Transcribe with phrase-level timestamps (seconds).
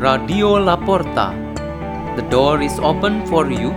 [0.00, 1.36] Radio Laporta.
[2.16, 3.68] The door is open for you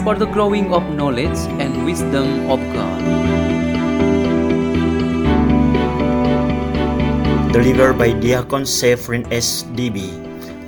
[0.00, 2.96] for the growing of knowledge and wisdom of God.
[7.52, 10.08] Delivered by Diakon Severin SDB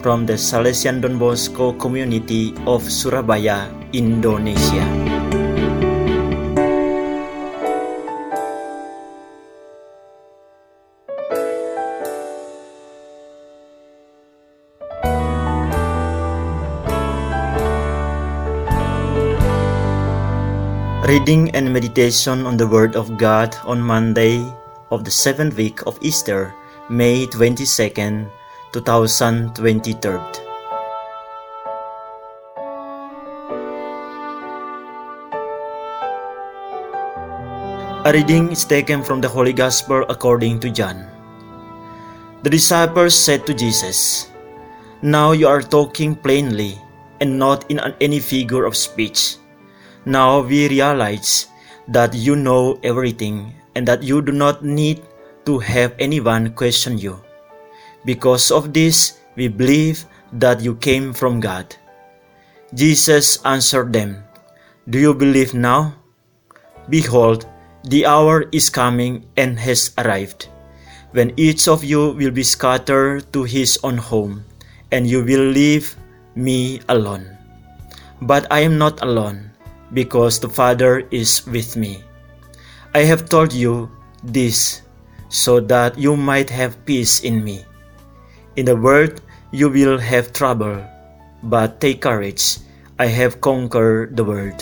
[0.04, 4.84] from the Salesian Don Bosco community of Surabaya, Indonesia.
[21.10, 24.38] Reading and meditation on the Word of God on Monday
[24.94, 26.54] of the seventh week of Easter,
[26.86, 28.30] May 22nd,
[28.70, 29.90] 2023.
[38.06, 41.10] A reading is taken from the Holy Gospel according to John.
[42.46, 44.30] The disciples said to Jesus,
[45.02, 46.78] Now you are talking plainly
[47.18, 49.39] and not in any figure of speech.
[50.10, 51.46] Now we realize
[51.86, 55.06] that you know everything and that you do not need
[55.46, 57.22] to have anyone question you.
[58.02, 60.02] Because of this, we believe
[60.34, 61.78] that you came from God.
[62.74, 64.26] Jesus answered them,
[64.90, 65.94] Do you believe now?
[66.90, 67.46] Behold,
[67.86, 70.50] the hour is coming and has arrived,
[71.14, 74.42] when each of you will be scattered to his own home,
[74.90, 75.94] and you will leave
[76.34, 77.38] me alone.
[78.22, 79.49] But I am not alone,
[79.92, 82.04] because the Father is with me.
[82.94, 83.90] I have told you
[84.22, 84.82] this,
[85.28, 87.64] so that you might have peace in me.
[88.56, 89.20] In the world
[89.52, 90.84] you will have trouble,
[91.42, 92.58] but take courage,
[92.98, 94.58] I have conquered the world.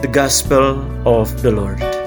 [0.00, 1.97] The Gospel of the Lord.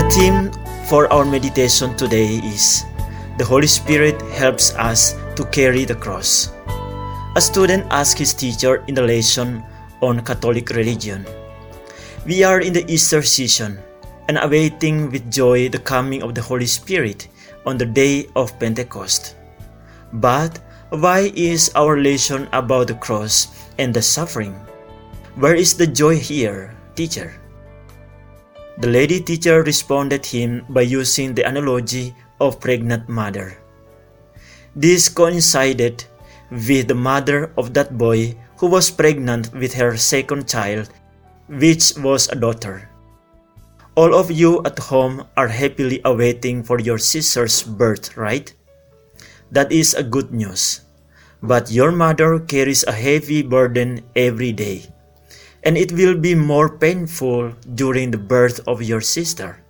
[0.00, 0.48] The theme
[0.88, 2.88] for our meditation today is
[3.36, 6.56] The Holy Spirit helps us to carry the cross.
[7.36, 9.62] A student asked his teacher in the lesson
[10.00, 11.28] on Catholic religion.
[12.24, 13.76] We are in the Easter season
[14.32, 17.28] and awaiting with joy the coming of the Holy Spirit
[17.66, 19.36] on the day of Pentecost.
[20.16, 24.56] But why is our lesson about the cross and the suffering?
[25.36, 27.39] Where is the joy here, teacher?
[28.80, 33.60] The lady teacher responded him by using the analogy of pregnant mother.
[34.74, 36.04] This coincided
[36.50, 40.88] with the mother of that boy who was pregnant with her second child,
[41.48, 42.88] which was a daughter.
[43.96, 48.48] All of you at home are happily awaiting for your sister's birth, right?
[49.52, 50.80] That is a good news.
[51.42, 54.88] But your mother carries a heavy burden every day,
[55.62, 59.62] and it will be more painful during the birth of your sister.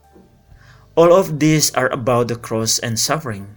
[0.94, 3.56] All of these are about the cross and suffering.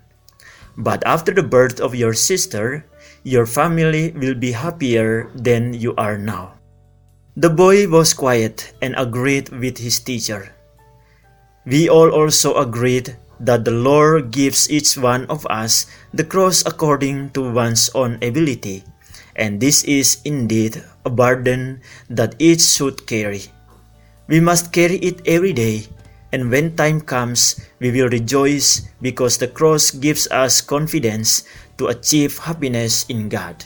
[0.77, 2.85] But after the birth of your sister,
[3.23, 6.57] your family will be happier than you are now.
[7.37, 10.53] The boy was quiet and agreed with his teacher.
[11.65, 17.31] We all also agreed that the Lord gives each one of us the cross according
[17.31, 18.83] to one's own ability,
[19.35, 23.43] and this is indeed a burden that each should carry.
[24.27, 25.87] We must carry it every day,
[26.31, 31.43] and when time comes, we will rejoice because the cross gives us confidence
[31.77, 33.65] to achieve happiness in God.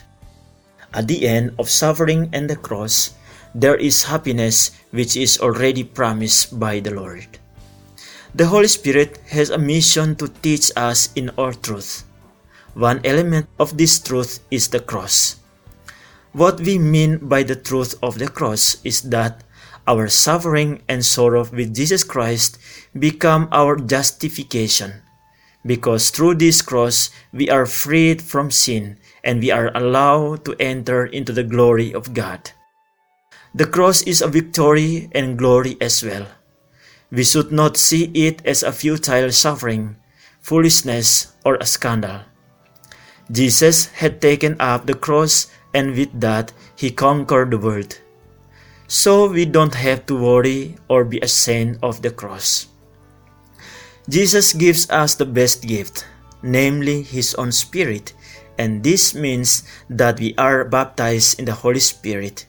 [0.94, 3.14] At the end of suffering and the cross,
[3.54, 7.26] there is happiness which is already promised by the Lord.
[8.36, 12.04] The Holy Spirit has a mission to teach us in all truth.
[12.74, 15.38] One element of this truth is the cross.
[16.34, 19.44] What we mean by the truth of the cross is that
[19.88, 22.58] our suffering and sorrow with Jesus Christ
[22.98, 25.02] become our justification
[25.66, 31.06] because through this cross we are freed from sin and we are allowed to enter
[31.06, 32.52] into the glory of God.
[33.54, 36.28] The cross is a victory and glory as well.
[37.12, 39.96] We should not see it as a futile suffering,
[40.42, 42.22] foolishness, or a scandal.
[43.32, 45.48] Jesus had taken up the cross
[45.78, 48.02] and with that he conquered the world.
[48.88, 52.68] So we don't have to worry or be ashamed of the cross.
[54.10, 56.08] Jesus gives us the best gift,
[56.42, 58.16] namely His own Spirit,
[58.58, 62.48] and this means that we are baptized in the Holy Spirit.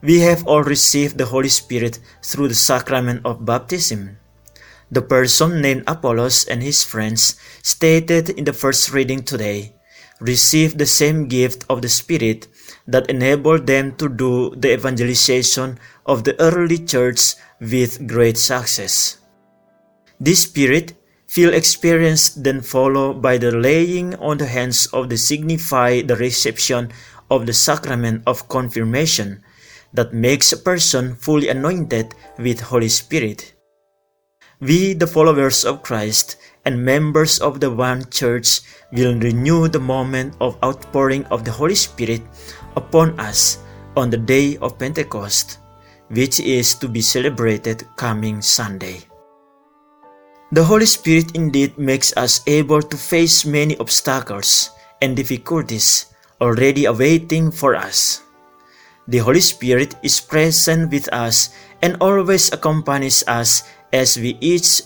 [0.00, 4.16] We have all received the Holy Spirit through the sacrament of baptism.
[4.90, 9.76] The person named Apollos and his friends, stated in the first reading today,
[10.22, 12.46] received the same gift of the Spirit
[12.86, 19.18] that enabled them to do the evangelization of the early church with great success.
[20.20, 20.94] This spirit
[21.26, 26.92] feel experience then followed by the laying on the hands of the signify the reception
[27.30, 29.42] of the sacrament of confirmation
[29.92, 33.54] that makes a person fully anointed with Holy Spirit.
[34.60, 38.60] We, the followers of Christ and members of the one church,
[38.92, 42.22] will renew the moment of outpouring of the Holy Spirit
[42.76, 43.58] upon us
[43.96, 45.58] on the day of Pentecost,
[46.08, 49.00] which is to be celebrated coming Sunday.
[50.52, 54.70] The Holy Spirit indeed makes us able to face many obstacles
[55.00, 58.20] and difficulties already awaiting for us.
[59.08, 64.82] The Holy Spirit is present with us and always accompanies us as we each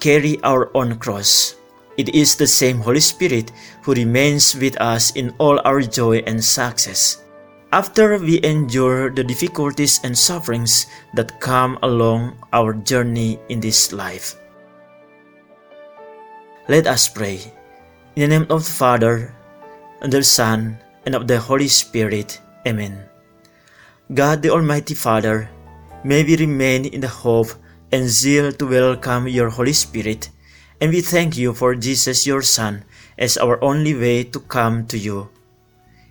[0.00, 1.54] carry our own cross.
[1.98, 3.50] It is the same Holy Spirit
[3.82, 7.22] who remains with us in all our joy and success.
[7.72, 14.38] After we endure the difficulties and sufferings that come along our journey in this life.
[16.68, 17.40] Let us pray.
[18.16, 19.34] In the name of the Father,
[20.00, 22.40] and the Son, and of the Holy Spirit.
[22.66, 23.04] Amen.
[24.14, 25.50] God the Almighty Father,
[26.04, 27.52] may we remain in the hope
[27.92, 30.30] and zeal to welcome your Holy Spirit,
[30.80, 32.84] and we thank you for Jesus your Son
[33.16, 35.28] as our only way to come to you.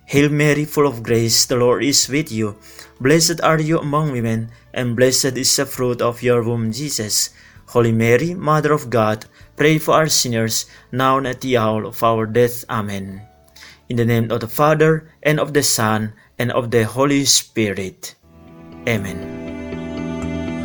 [0.06, 2.56] Hail Mary, full of grace, the Lord is with you.
[3.00, 7.30] Blessed are you among women, and blessed is the fruit of your womb, Jesus.
[7.66, 9.26] Holy Mary, Mother of God,
[9.56, 12.64] pray for us sinners, now and at the hour of our death.
[12.70, 13.20] Amen.
[13.88, 18.14] In the name of the Father, and of the Son, and of the Holy Spirit.
[18.88, 19.37] Amen.